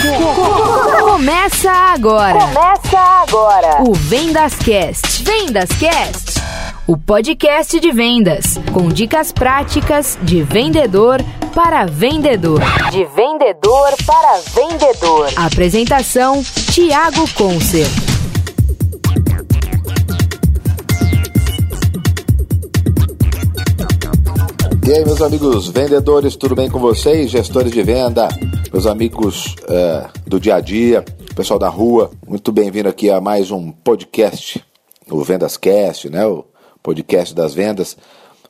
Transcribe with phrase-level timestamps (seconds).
[0.00, 2.38] Começa agora.
[2.38, 3.82] Começa agora.
[3.86, 5.22] O Vendas Cast.
[5.22, 6.40] Vendas Cast.
[6.86, 11.22] O podcast de vendas com dicas práticas de vendedor
[11.54, 12.60] para vendedor.
[12.90, 15.28] De vendedor para vendedor.
[15.36, 16.42] Apresentação:
[16.72, 17.86] Tiago Concer.
[24.86, 27.30] E aí, meus amigos vendedores, tudo bem com vocês?
[27.30, 28.28] Gestores de venda,
[28.72, 33.50] meus amigos é, do dia a dia, pessoal da rua, muito bem-vindo aqui a mais
[33.50, 34.64] um podcast,
[35.10, 36.24] o Vendas Cast, né?
[36.24, 36.44] O
[36.80, 37.96] podcast das vendas,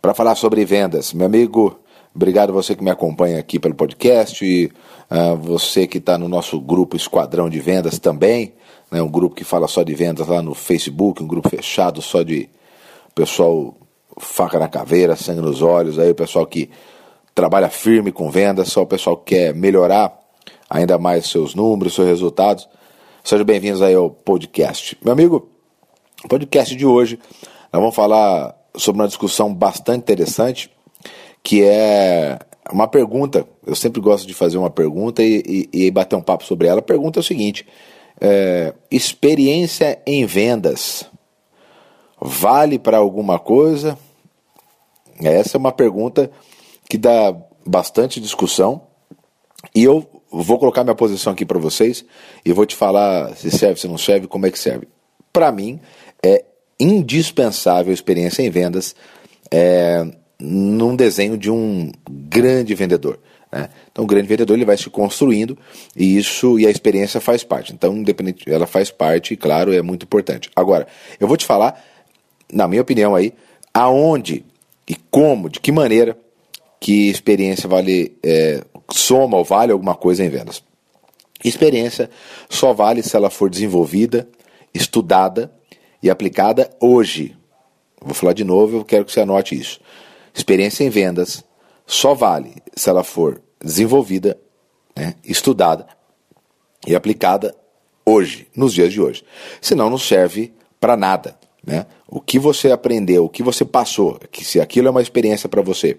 [0.00, 1.12] para falar sobre vendas.
[1.12, 1.78] Meu amigo,
[2.14, 4.72] obrigado você que me acompanha aqui pelo podcast, e,
[5.10, 8.54] uh, você que está no nosso grupo Esquadrão de Vendas também,
[8.90, 9.02] né?
[9.02, 12.48] Um grupo que fala só de vendas lá no Facebook, um grupo fechado só de
[13.14, 13.74] pessoal
[14.18, 16.70] faca na caveira, sangue nos olhos, aí o pessoal que
[17.36, 20.18] trabalha firme com vendas, só o pessoal que quer melhorar
[20.70, 22.66] ainda mais seus números, seus resultados.
[23.22, 24.96] Sejam bem-vindos aí ao podcast.
[25.04, 25.46] Meu amigo,
[26.24, 27.18] o podcast de hoje
[27.70, 30.70] nós vamos falar sobre uma discussão bastante interessante,
[31.42, 32.38] que é
[32.72, 33.46] uma pergunta.
[33.66, 36.78] Eu sempre gosto de fazer uma pergunta e, e, e bater um papo sobre ela.
[36.78, 37.66] A pergunta é o seguinte:
[38.18, 41.04] é, experiência em vendas
[42.18, 43.98] vale para alguma coisa?
[45.20, 46.30] Essa é uma pergunta
[46.88, 47.34] que dá
[47.64, 48.82] bastante discussão
[49.74, 52.04] e eu vou colocar minha posição aqui para vocês
[52.44, 54.88] e vou te falar se serve, se não serve, como é que serve.
[55.32, 55.80] Para mim,
[56.22, 56.44] é
[56.78, 58.94] indispensável a experiência em vendas
[59.50, 60.06] é,
[60.38, 63.18] num desenho de um grande vendedor.
[63.50, 63.68] Né?
[63.90, 65.56] Então, o grande vendedor ele vai se construindo
[65.94, 67.72] e isso e a experiência faz parte.
[67.72, 70.50] Então, independente, ela faz parte e, claro, é muito importante.
[70.54, 70.86] Agora,
[71.18, 71.82] eu vou te falar,
[72.52, 73.32] na minha opinião aí,
[73.72, 74.44] aonde
[74.88, 76.16] e como, de que maneira
[76.80, 80.62] que experiência vale é, soma ou vale alguma coisa em vendas.
[81.44, 82.10] Experiência
[82.48, 84.28] só vale se ela for desenvolvida,
[84.72, 85.52] estudada
[86.02, 87.36] e aplicada hoje.
[88.00, 89.80] Vou falar de novo, eu quero que você anote isso.
[90.34, 91.44] Experiência em vendas
[91.86, 94.38] só vale se ela for desenvolvida,
[94.94, 95.86] né, estudada
[96.86, 97.54] e aplicada
[98.04, 99.24] hoje, nos dias de hoje.
[99.60, 101.36] Senão não serve para nada.
[101.64, 101.86] Né?
[102.06, 105.62] O que você aprendeu, o que você passou, que se aquilo é uma experiência para
[105.62, 105.98] você,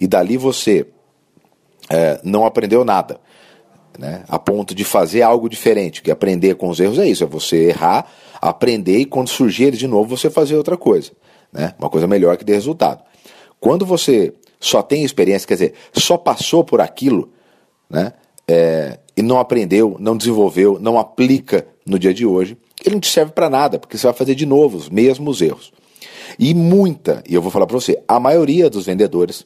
[0.00, 0.86] e dali você
[1.90, 3.20] é, não aprendeu nada,
[3.98, 4.24] né?
[4.28, 7.68] a ponto de fazer algo diferente, que aprender com os erros é isso, é você
[7.68, 8.10] errar,
[8.40, 11.10] aprender e quando surgir eles de novo você fazer outra coisa,
[11.52, 11.74] né?
[11.78, 13.02] uma coisa melhor que dê resultado.
[13.60, 17.30] Quando você só tem experiência, quer dizer, só passou por aquilo,
[17.88, 18.12] né?
[18.50, 23.10] É, e não aprendeu, não desenvolveu, não aplica no dia de hoje, ele não te
[23.10, 25.72] serve para nada, porque você vai fazer de novo os mesmos erros.
[26.38, 29.44] E muita, e eu vou falar para você, a maioria dos vendedores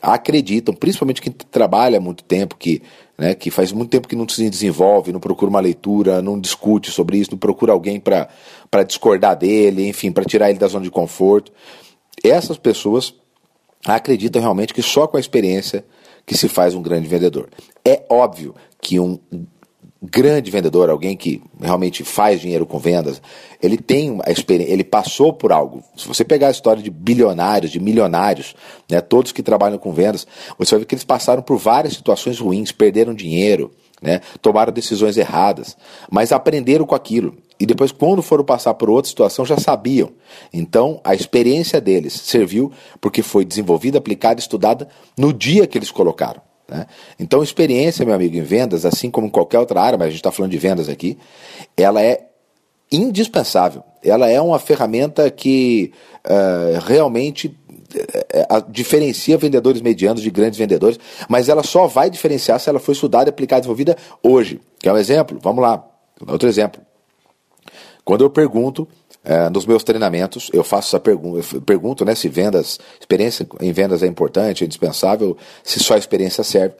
[0.00, 2.82] acreditam, principalmente quem trabalha há muito tempo, que,
[3.16, 6.90] né, que faz muito tempo que não se desenvolve, não procura uma leitura, não discute
[6.90, 8.28] sobre isso, não procura alguém para
[8.86, 11.52] discordar dele, enfim, para tirar ele da zona de conforto.
[12.24, 13.14] Essas pessoas
[13.86, 15.84] acreditam realmente que só com a experiência
[16.26, 17.48] que se faz um grande vendedor.
[17.84, 19.18] É óbvio que um
[20.00, 23.20] grande vendedor, alguém que realmente faz dinheiro com vendas,
[23.60, 25.82] ele tem a experiência, ele passou por algo.
[25.96, 28.54] Se você pegar a história de bilionários, de milionários,
[28.88, 30.26] né, todos que trabalham com vendas,
[30.56, 35.16] você vai ver que eles passaram por várias situações ruins, perderam dinheiro, né, tomaram decisões
[35.16, 35.76] erradas,
[36.08, 37.36] mas aprenderam com aquilo.
[37.60, 40.12] E depois, quando foram passar por outra situação, já sabiam.
[40.52, 42.70] Então, a experiência deles serviu
[43.00, 46.47] porque foi desenvolvida, aplicada, estudada no dia que eles colocaram.
[46.68, 46.86] Né?
[47.18, 50.20] Então, experiência, meu amigo, em vendas, assim como em qualquer outra área, mas a gente
[50.20, 51.18] está falando de vendas aqui,
[51.76, 52.26] ela é
[52.92, 53.82] indispensável.
[54.02, 55.92] Ela é uma ferramenta que
[56.24, 62.68] uh, realmente uh, diferencia vendedores medianos de grandes vendedores, mas ela só vai diferenciar se
[62.68, 64.60] ela for estudada, aplicada, desenvolvida hoje.
[64.78, 65.38] Quer um exemplo?
[65.42, 65.84] Vamos lá.
[66.26, 66.80] Outro exemplo.
[68.04, 68.88] Quando eu pergunto
[69.28, 74.02] é, nos meus treinamentos, eu faço essa pergunta, pergunto né, se vendas, experiência em vendas
[74.02, 76.74] é importante, é indispensável, se só a experiência serve.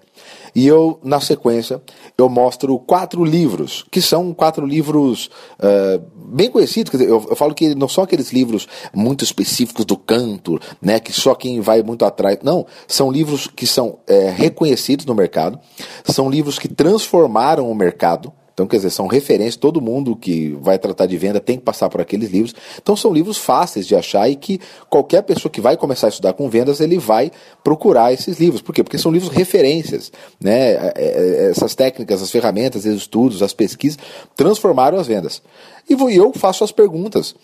[0.54, 1.82] E eu, na sequência,
[2.16, 5.28] eu mostro quatro livros, que são quatro livros
[5.58, 6.90] uh, bem conhecidos.
[6.90, 11.12] Dizer, eu, eu, falo que não são aqueles livros muito específicos do canto, né, que
[11.12, 12.38] só quem vai muito atrás.
[12.42, 15.60] Não, são livros que são é, reconhecidos no mercado,
[16.04, 18.32] são livros que transformaram o mercado.
[18.58, 21.88] Então, quer dizer, são referências, todo mundo que vai tratar de venda tem que passar
[21.88, 22.52] por aqueles livros.
[22.82, 24.60] Então, são livros fáceis de achar e que
[24.90, 27.30] qualquer pessoa que vai começar a estudar com vendas, ele vai
[27.62, 28.60] procurar esses livros.
[28.60, 28.82] Por quê?
[28.82, 30.10] Porque são livros referências.
[30.40, 30.72] Né?
[30.72, 33.96] É, é, é, essas técnicas, as ferramentas, os estudos, as pesquisas
[34.34, 35.40] transformaram as vendas.
[35.88, 37.36] E eu faço as perguntas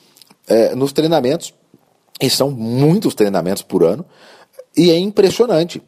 [0.49, 1.55] é, nos treinamentos,
[2.20, 4.05] e são muitos treinamentos por ano,
[4.76, 5.81] e é impressionante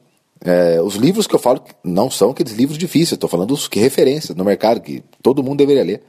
[0.45, 3.81] É, os livros que eu falo não são aqueles livros difíceis, estou falando dos que
[3.81, 6.03] referências no mercado, que todo mundo deveria ler.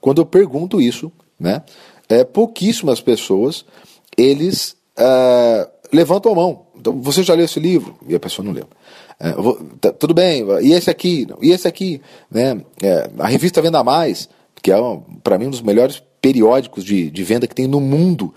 [0.00, 1.62] Quando eu pergunto isso, né,
[2.08, 3.64] é, pouquíssimas pessoas,
[4.16, 6.66] eles é, levantam a mão.
[6.76, 7.96] Então, você já leu esse livro?
[8.08, 8.66] E a pessoa não leu.
[9.18, 11.26] É, vou, tá, tudo bem, e esse aqui?
[11.40, 12.00] E esse aqui?
[12.30, 12.60] Né?
[12.82, 14.28] É, a revista Venda Mais,
[14.60, 14.76] que é,
[15.22, 18.32] para mim, um dos melhores periódicos de, de venda que tem no mundo.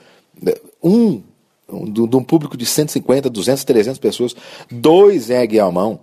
[0.83, 1.21] Um
[1.67, 4.35] de um público de 150, 200, 300 pessoas,
[4.69, 5.99] dois erguem a mão.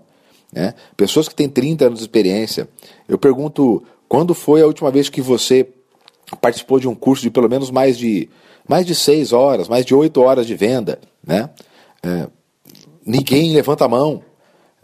[0.53, 0.75] Né?
[0.97, 2.69] Pessoas que têm 30 anos de experiência.
[3.09, 5.69] Eu pergunto, quando foi a última vez que você
[6.41, 8.29] participou de um curso de pelo menos mais de
[8.69, 11.01] mais de 6 horas, mais de 8 horas de venda?
[11.27, 11.51] Né?
[12.03, 12.29] É,
[13.05, 14.23] ninguém levanta a mão.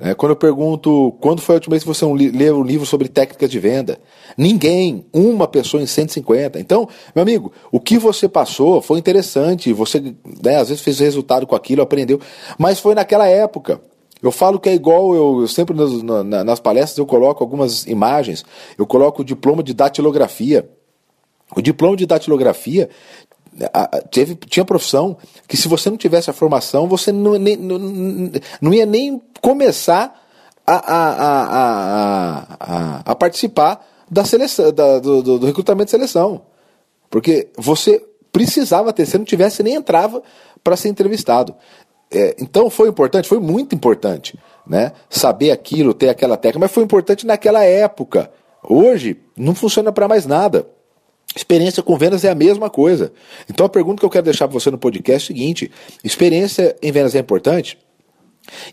[0.00, 3.08] É, quando eu pergunto quando foi a última vez que você leu um livro sobre
[3.08, 3.98] técnicas de venda,
[4.36, 6.60] ninguém, uma pessoa em 150.
[6.60, 10.00] Então, meu amigo, o que você passou foi interessante, você
[10.40, 12.20] né, às vezes fez resultado com aquilo, aprendeu,
[12.56, 13.80] mas foi naquela época.
[14.22, 17.84] Eu falo que é igual, eu, eu sempre nas, na, nas palestras eu coloco algumas
[17.86, 18.44] imagens,
[18.76, 20.68] eu coloco o diploma de datilografia.
[21.56, 22.90] O diploma de datilografia
[24.10, 25.16] teve, tinha profissão
[25.46, 27.78] que se você não tivesse a formação, você não, nem, não,
[28.60, 30.14] não ia nem começar
[30.66, 31.14] a, a,
[32.60, 36.42] a, a, participar da seleção, da, do, do, recrutamento de seleção.
[37.08, 40.22] Porque você precisava ter, se não tivesse, nem entrava
[40.62, 41.54] para ser entrevistado.
[42.10, 44.92] É, então foi importante, foi muito importante, né?
[45.08, 48.30] Saber aquilo, ter aquela técnica, mas foi importante naquela época.
[48.62, 50.66] Hoje não funciona para mais nada.
[51.38, 53.12] Experiência com vendas é a mesma coisa.
[53.48, 55.70] Então a pergunta que eu quero deixar para você no podcast é o seguinte:
[56.02, 57.78] experiência em vendas é importante?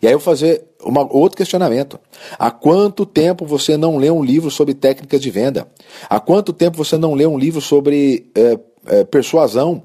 [0.01, 1.99] E aí eu vou fazer uma, outro questionamento.
[2.39, 5.67] Há quanto tempo você não lê um livro sobre técnicas de venda?
[6.09, 8.57] Há quanto tempo você não lê um livro sobre é,
[8.87, 9.83] é, persuasão,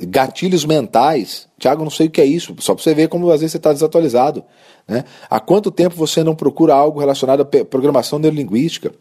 [0.00, 1.48] gatilhos mentais?
[1.58, 3.56] Tiago, não sei o que é isso, só para você ver como às vezes você
[3.58, 4.44] está desatualizado.
[4.86, 5.04] Né?
[5.30, 8.92] Há quanto tempo você não procura algo relacionado à programação neurolinguística?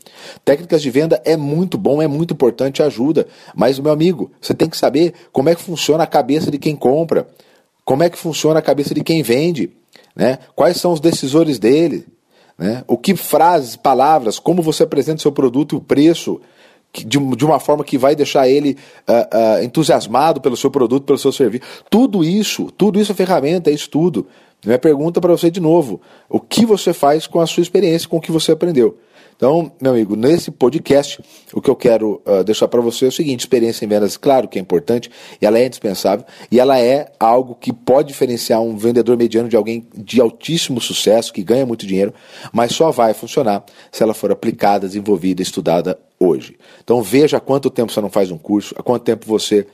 [0.45, 3.27] Técnicas de venda é muito bom, é muito importante, ajuda.
[3.55, 6.75] Mas, meu amigo, você tem que saber como é que funciona a cabeça de quem
[6.75, 7.27] compra,
[7.83, 9.71] como é que funciona a cabeça de quem vende,
[10.15, 10.37] né?
[10.55, 12.05] quais são os decisores dele,
[12.57, 12.83] né?
[12.87, 16.39] o que frases, palavras, como você apresenta seu produto e o preço.
[16.93, 18.75] De, de uma forma que vai deixar ele
[19.07, 21.63] uh, uh, entusiasmado pelo seu produto, pelo seu serviço.
[21.89, 24.27] Tudo isso, tudo isso é ferramenta, é estudo.
[24.65, 28.17] Minha pergunta para você de novo: o que você faz com a sua experiência, com
[28.17, 28.97] o que você aprendeu?
[29.41, 31.19] Então, meu amigo, nesse podcast,
[31.51, 34.47] o que eu quero uh, deixar para você é o seguinte: experiência em vendas, claro
[34.47, 35.09] que é importante,
[35.41, 39.55] e ela é indispensável, e ela é algo que pode diferenciar um vendedor mediano de
[39.55, 42.13] alguém de altíssimo sucesso, que ganha muito dinheiro,
[42.53, 46.57] mas só vai funcionar se ela for aplicada, desenvolvida, estudada hoje.
[46.83, 49.65] Então, veja há quanto tempo você não faz um curso, há quanto tempo você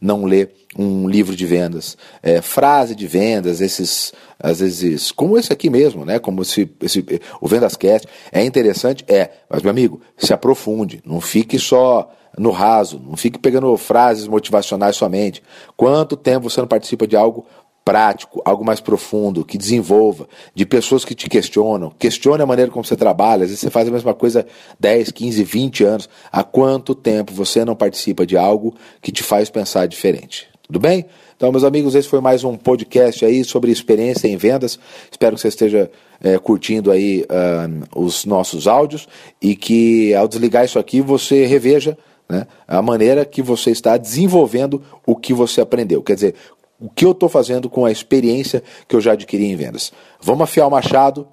[0.00, 0.48] não lê
[0.78, 6.04] um livro de vendas, é, frase de vendas, esses às vezes, como esse aqui mesmo,
[6.04, 6.18] né?
[6.18, 7.04] Como esse, esse
[7.40, 13.00] o Vendascast é interessante, é, mas meu amigo, se aprofunde, não fique só no raso,
[13.02, 15.42] não fique pegando frases motivacionais somente.
[15.76, 17.46] Quanto tempo você não participa de algo
[17.86, 22.84] prático, algo mais profundo, que desenvolva, de pessoas que te questionam, questione a maneira como
[22.84, 24.44] você trabalha, às vezes você faz a mesma coisa
[24.80, 26.08] 10, 15, 20 anos.
[26.32, 30.48] Há quanto tempo você não participa de algo que te faz pensar diferente?
[30.64, 31.06] Tudo bem?
[31.36, 34.80] Então, meus amigos, esse foi mais um podcast aí sobre experiência em vendas.
[35.08, 35.88] Espero que você esteja
[36.20, 39.06] é, curtindo aí uh, os nossos áudios
[39.40, 41.96] e que ao desligar isso aqui você reveja
[42.28, 46.02] né, a maneira que você está desenvolvendo o que você aprendeu.
[46.02, 46.34] Quer dizer,
[46.80, 49.92] o que eu estou fazendo com a experiência que eu já adquiri em vendas.
[50.20, 51.26] Vamos afiar o machado,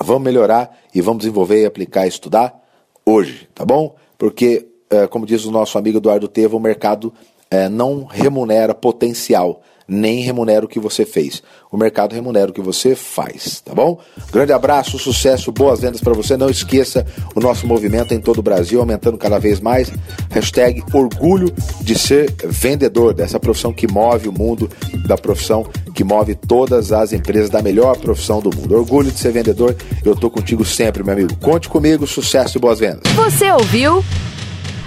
[0.00, 2.62] vamos melhorar e vamos desenvolver e aplicar e estudar
[3.04, 3.96] hoje, tá bom?
[4.16, 7.12] Porque, uh, como diz o nosso amigo Eduardo Teva, o mercado
[7.50, 11.42] é, não remunera potencial, nem remunera o que você fez.
[11.72, 13.98] O mercado remunera o que você faz, tá bom?
[14.30, 16.36] Grande abraço, sucesso, boas vendas para você.
[16.36, 19.90] Não esqueça o nosso movimento em todo o Brasil, aumentando cada vez mais.
[20.30, 24.70] Hashtag orgulho de ser vendedor, dessa profissão que move o mundo,
[25.06, 28.76] da profissão que move todas as empresas, da melhor profissão do mundo.
[28.76, 31.34] Orgulho de ser vendedor, eu tô contigo sempre, meu amigo.
[31.36, 33.10] Conte comigo, sucesso e boas vendas.
[33.14, 34.04] Você ouviu?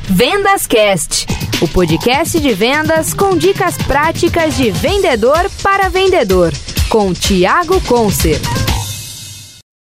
[0.10, 1.26] Vendas Cast,
[1.62, 6.52] o podcast de vendas com dicas práticas de vendedor para vendedor,
[6.90, 8.61] com Tiago Concer.